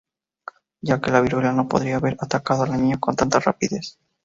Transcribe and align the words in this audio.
Ya 0.81 0.99
que 0.99 1.11
la 1.11 1.21
viruela 1.21 1.53
no 1.53 1.67
podría 1.67 1.97
haber 1.97 2.17
atacado 2.19 2.63
a 2.63 2.67
la 2.67 2.75
niña 2.75 2.97
con 2.99 3.15
tanta 3.15 3.39
rapidez. 3.39 3.99